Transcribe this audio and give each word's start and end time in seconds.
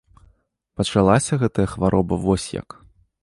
Пачалася 0.79 1.39
гэтая 1.45 1.67
хвароба 1.73 2.19
вось 2.25 2.49
як. 2.61 2.69